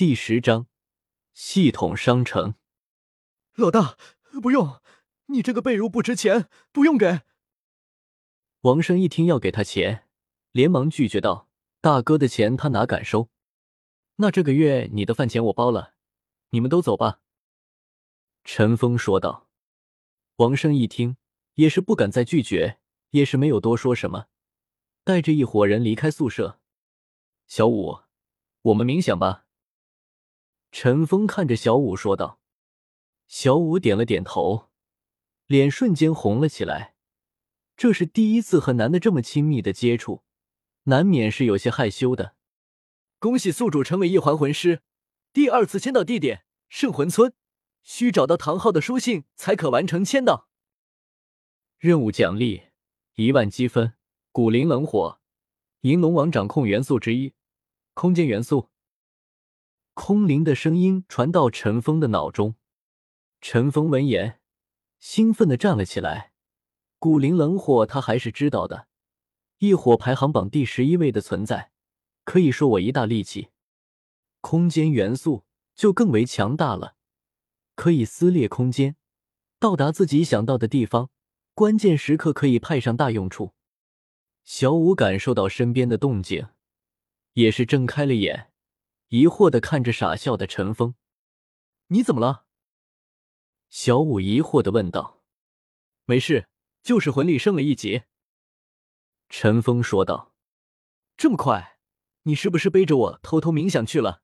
[0.00, 0.66] 第十章
[1.34, 2.54] 系统商城。
[3.54, 3.98] 老大，
[4.40, 4.80] 不用，
[5.26, 7.20] 你这个被褥不值钱，不用给。
[8.62, 10.08] 王生一听要给他钱，
[10.52, 11.50] 连忙拒绝道
[11.82, 13.28] ：“大哥的钱他哪敢收？
[14.16, 15.92] 那这个月你的饭钱我包了，
[16.48, 17.20] 你们都走吧。”
[18.42, 19.50] 陈峰说道。
[20.36, 21.18] 王生一听
[21.56, 22.78] 也是不敢再拒绝，
[23.10, 24.28] 也是没有多说什么，
[25.04, 26.58] 带着一伙人离开宿舍。
[27.46, 27.98] 小五，
[28.62, 29.44] 我们冥想吧。
[30.72, 32.40] 陈峰看着小五说道。
[33.26, 34.70] 小五点了点头，
[35.46, 36.96] 脸瞬间红了起来。
[37.76, 40.24] 这是第一次和男的这么亲密的接触，
[40.84, 42.34] 难免是有些害羞的。
[43.18, 44.82] 恭喜宿主成为一环魂师，
[45.32, 47.32] 第二次签到地点圣魂村，
[47.82, 50.48] 需找到唐昊的书信才可完成签到。
[51.78, 52.62] 任务奖励
[53.14, 53.94] 一万积分，
[54.32, 55.20] 古灵冷火，
[55.82, 57.34] 银龙王掌控元素之一，
[57.94, 58.69] 空间元素。
[60.02, 62.54] 空灵的声音传到陈峰的脑中。
[63.42, 64.40] 陈峰闻言，
[64.98, 66.32] 兴奋的站了起来。
[66.98, 68.88] 古灵冷火，他还是知道的，
[69.58, 71.70] 异火排行榜第十一位的存在，
[72.24, 73.50] 可以说我一大利器。
[74.40, 76.94] 空间元素就更为强大了，
[77.74, 78.96] 可以撕裂空间，
[79.58, 81.10] 到达自己想到的地方，
[81.52, 83.52] 关键时刻可以派上大用处。
[84.44, 86.48] 小五感受到身边的动静，
[87.34, 88.49] 也是睁开了眼，
[89.10, 90.94] 疑惑的看着傻笑的陈峰
[91.88, 92.46] ：“你怎么了？”
[93.68, 95.24] 小五疑惑的问道
[96.06, 96.48] ：“没事，
[96.82, 98.02] 就是魂力升了一级。”
[99.28, 100.32] 陈峰说道。
[101.16, 101.78] “这么快？
[102.22, 104.22] 你是不是背着我偷偷冥想去了？”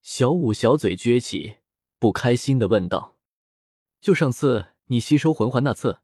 [0.00, 1.58] 小五小嘴撅起，
[1.98, 3.18] 不开心的问道
[4.00, 6.00] ：“就上次你吸收魂环那次，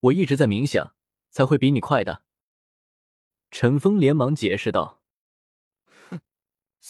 [0.00, 0.96] 我一直在冥想，
[1.30, 2.24] 才会比你快的。”
[3.52, 4.97] 陈峰连忙解释道：“，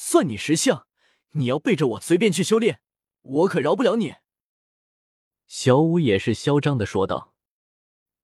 [0.00, 0.86] 算你识相！
[1.32, 2.80] 你要背着我随便去修炼，
[3.20, 4.14] 我可饶不了你。”
[5.48, 7.34] 小五也是嚣张的说道，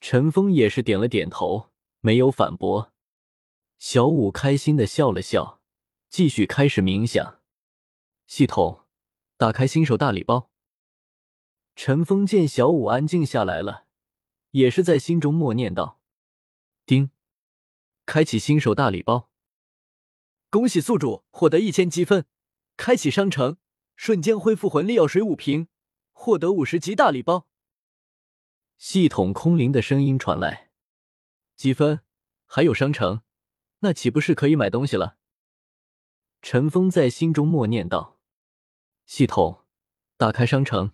[0.00, 2.92] 陈峰也是点了点头，没有反驳。
[3.80, 5.61] 小五开心的笑了笑，
[6.08, 7.40] 继续开始冥想。
[8.29, 8.84] 系统，
[9.36, 10.51] 打开新手大礼包。
[11.74, 13.86] 陈峰见小五安静下来了，
[14.52, 16.01] 也是在心中默念道
[16.86, 17.11] ：“叮，
[18.07, 19.29] 开启新手大礼包。
[20.55, 22.27] 恭喜宿主获得一千积分，
[22.77, 23.57] 开启商城，
[23.97, 25.67] 瞬间恢复魂力药水五瓶。”
[26.15, 27.48] 获得五十级大礼包。
[28.79, 30.70] 系统空灵的声音传来
[31.57, 32.03] ：“积分
[32.47, 33.23] 还有商城，
[33.81, 35.17] 那岂不是可以买东西了？”
[36.41, 38.20] 陈峰在心中默念道
[39.05, 39.64] ：“系统，
[40.17, 40.93] 打开商城。”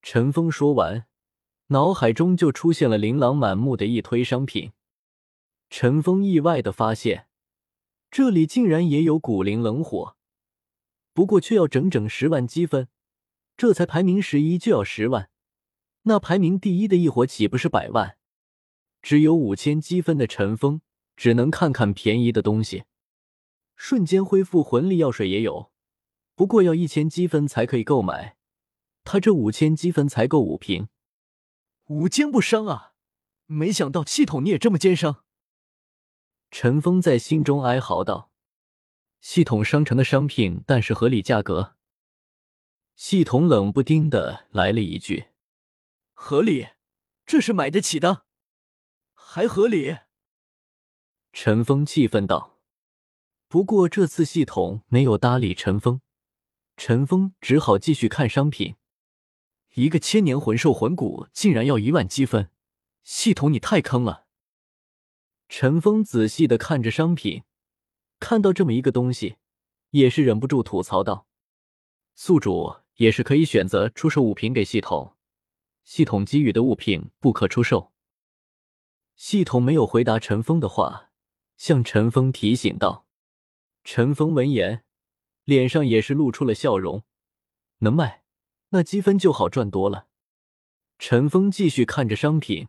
[0.00, 1.08] 陈峰说完，
[1.66, 4.70] 脑海中就出现了琳琅满目的一推商品。
[5.68, 7.27] 陈峰意外的发现，
[8.10, 10.16] 这里竟然也有古灵冷火，
[11.12, 12.88] 不过却要整整十万积分。
[13.56, 15.30] 这才排名十一就要十万，
[16.02, 18.16] 那排名第一的一伙岂不是百万？
[19.02, 20.80] 只有五千积分的陈峰
[21.16, 22.84] 只能看看便宜的东西。
[23.76, 25.70] 瞬间恢复魂力药水也有，
[26.34, 28.36] 不过要一千积分才可以购买。
[29.04, 30.88] 他这五千积分才够五瓶，
[31.86, 32.92] 无奸不商啊！
[33.46, 35.24] 没想到系统你也这么奸商。
[36.50, 38.30] 陈峰在心中哀嚎道
[39.20, 41.76] ：“系统商城的商品，但是合理价格。”
[42.96, 45.26] 系统冷不丁的来了一句
[46.12, 46.68] ：“合理，
[47.24, 48.24] 这是买得起的，
[49.14, 49.98] 还合理。”
[51.32, 52.58] 陈峰气愤道。
[53.46, 56.02] 不过这次系统没有搭理陈峰，
[56.76, 58.76] 陈峰只好继续看商品。
[59.74, 62.50] 一个千年魂兽魂骨竟然要一万积分，
[63.04, 64.26] 系统你太坑了！
[65.48, 67.42] 陈峰仔细的看着商品，
[68.20, 69.36] 看到这么一个东西，
[69.90, 71.26] 也是忍不住吐槽道
[72.14, 75.14] ：“宿主。”也是可以选择出售物品给系统，
[75.84, 77.92] 系统给予的物品不可出售。
[79.14, 81.12] 系统没有回答陈峰的话，
[81.56, 83.06] 向陈峰提醒道。
[83.84, 84.82] 陈峰闻言，
[85.44, 87.04] 脸上也是露出了笑容。
[87.78, 88.24] 能卖，
[88.70, 90.08] 那积分就好赚多了。
[90.98, 92.66] 陈峰继续看着商品，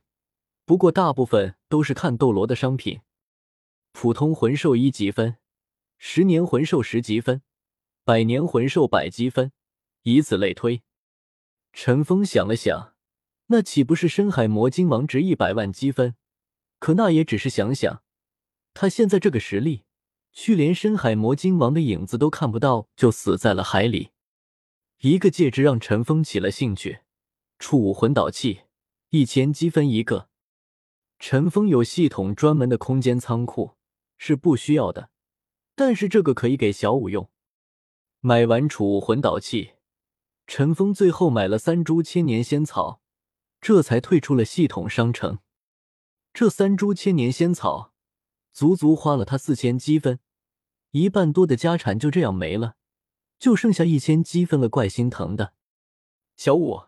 [0.70, 3.02] 不过大部分都是看斗罗的商品，
[3.92, 5.38] 普通魂兽一积分，
[5.98, 7.42] 十年魂兽十积分，
[8.04, 9.52] 百年魂兽百积分。
[10.04, 10.84] 以此类推，
[11.74, 12.94] 陈峰想了想，
[13.48, 16.14] 那岂不是深海魔晶王值一百万积分？
[16.78, 18.04] 可那也只是想想，
[18.76, 19.86] 他现在这个实力，
[20.32, 24.12] 去连深海魔晶王的影子都看不到，就死在了海里。
[25.00, 27.00] 一个戒指让陈峰起了兴趣，
[27.58, 28.66] 触武魂导器，
[29.10, 30.29] 一千积分一个。
[31.20, 33.76] 陈峰有系统专门的空间仓库，
[34.18, 35.10] 是不需要的，
[35.76, 37.30] 但是这个可以给小五用。
[38.22, 39.74] 买完储物魂导器，
[40.48, 43.02] 陈峰最后买了三株千年仙草，
[43.60, 45.40] 这才退出了系统商城。
[46.34, 47.94] 这三株千年仙草，
[48.54, 50.20] 足足花了他四千积分，
[50.92, 52.78] 一半多的家产就这样没了，
[53.38, 55.54] 就剩下一千积分了，怪心疼的。
[56.38, 56.84] 小五，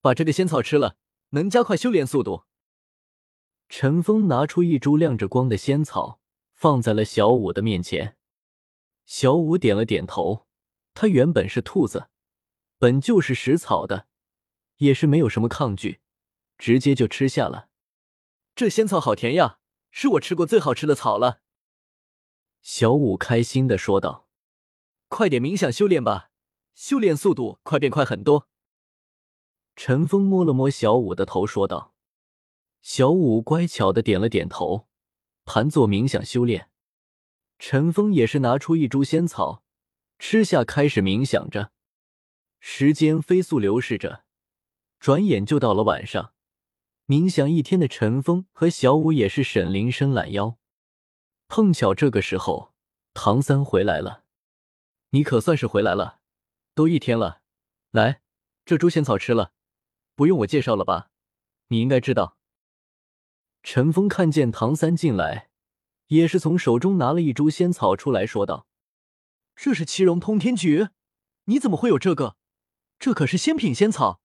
[0.00, 0.96] 把这个仙草吃了，
[1.30, 2.47] 能加快修炼速度。
[3.68, 6.20] 陈峰拿出一株亮着光的仙草，
[6.54, 8.16] 放在了小五的面前。
[9.06, 10.46] 小五点了点头。
[10.94, 12.08] 他原本是兔子，
[12.76, 14.08] 本就是食草的，
[14.78, 16.00] 也是没有什么抗拒，
[16.56, 17.68] 直接就吃下了。
[18.56, 19.60] 这仙草好甜呀，
[19.92, 21.40] 是我吃过最好吃的草了。
[22.62, 24.26] 小五开心的说道
[25.06, 26.30] ：“快点冥想修炼吧，
[26.74, 28.48] 修炼速度快变快很多。”
[29.76, 31.94] 陈峰摸了摸小五的头，说道
[32.82, 34.88] ：“小五乖巧的点了点头，
[35.44, 36.70] 盘坐冥想修炼。”
[37.58, 39.64] 陈峰也是拿出一株仙草。
[40.18, 41.72] 吃下，开始冥想着。
[42.60, 44.24] 时间飞速流逝着，
[44.98, 46.32] 转眼就到了晚上。
[47.06, 50.58] 冥想一天的陈峰和小五也是沈灵伸懒腰。
[51.46, 52.74] 碰巧这个时候，
[53.14, 54.24] 唐三回来了。
[55.10, 56.20] 你可算是回来了，
[56.74, 57.42] 都一天了。
[57.92, 58.22] 来，
[58.64, 59.52] 这株仙草吃了，
[60.14, 61.10] 不用我介绍了吧？
[61.68, 62.37] 你应该知道。
[63.70, 65.50] 陈峰看见唐三进来，
[66.06, 68.66] 也是从手中拿了一株仙草出来说道。
[69.54, 70.88] 这是七荣通天菊，
[71.44, 72.38] 你怎么会有这个？
[72.98, 74.22] 这可是仙品仙草，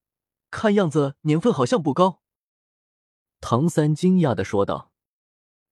[0.49, 2.21] 看样子年份好像不高。
[3.41, 4.93] 唐三惊讶的说道：“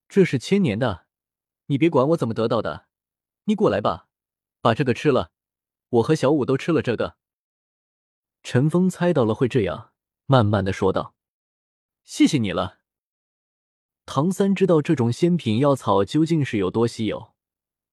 [0.10, 1.06] 这是千年的，
[1.68, 2.88] 你别管我怎么得到的，
[3.46, 4.10] 你过来吧，
[4.60, 5.32] 把这个吃了。
[5.88, 7.16] 我和小五都吃了这个。”
[8.44, 9.94] 陈峰猜到了会这样，
[10.26, 11.16] 慢慢的说道
[12.04, 12.80] ：“谢谢你了。”
[14.14, 17.32] 唐三知道这种仙品药草究竟是有多稀有。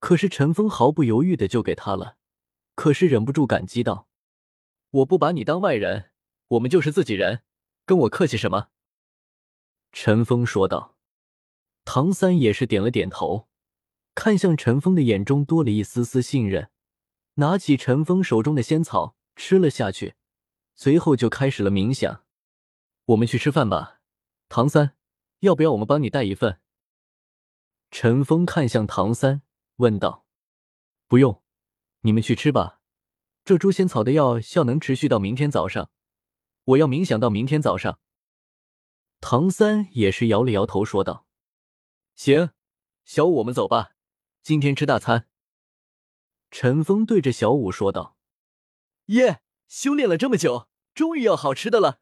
[0.00, 2.16] 可是陈峰毫不犹豫的就给他了，
[2.74, 4.08] 可是忍不住感激道
[4.90, 6.10] ：“我不把你当外人，
[6.48, 7.42] 我们就是自己人，
[7.86, 8.70] 跟我客气什么？”
[9.94, 10.96] 陈峰说道。
[11.84, 13.46] 唐三也是点了点头，
[14.16, 16.70] 看向陈峰的眼中多了一丝丝信任，
[17.34, 20.16] 拿起陈峰手中的仙草吃了下去，
[20.74, 22.24] 随后就开始了冥想。
[23.04, 24.00] 我们去吃饭吧，
[24.48, 24.96] 唐三，
[25.40, 26.60] 要不要我们帮你带一份？
[27.90, 29.42] 陈峰看向唐三。
[29.76, 30.26] 问道
[31.06, 31.40] ：“不用，
[32.00, 32.80] 你们去吃吧。
[33.44, 35.90] 这诛仙草的药效能持续到明天早上，
[36.64, 38.00] 我要冥想到明天早上。”
[39.20, 41.28] 唐三也是摇了摇头，说道
[42.16, 42.50] ：“行，
[43.04, 43.92] 小五，我们走吧，
[44.42, 45.28] 今天吃大餐。”
[46.50, 48.16] 陈峰对着小五说道
[49.06, 52.00] ：“耶，修炼了这么久，终于要好吃的了。”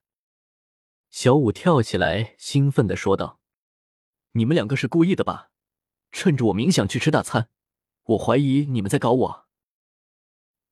[1.19, 3.41] 小五跳起来，兴奋的说道
[4.33, 5.51] ：“你们两个是故意的吧？
[6.13, 7.49] 趁着我冥想去吃大餐？”
[8.09, 9.47] 我怀疑你们在搞我。”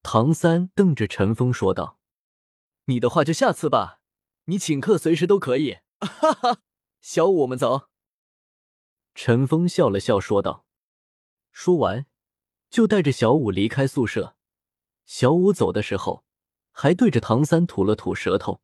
[0.05, 1.99] 唐三瞪着陈峰说道。
[2.85, 4.02] “你的话就下次吧，
[4.44, 6.61] 你请客随时都可以。”哈哈，
[7.00, 7.88] 小五，我们走。”
[9.17, 10.67] 陈峰笑了笑说道。
[11.52, 12.05] 说完，
[12.69, 14.37] 就带着小五离开宿舍。
[15.06, 16.26] 小五走的时候，
[16.70, 18.61] 还对着唐三吐了吐舌头。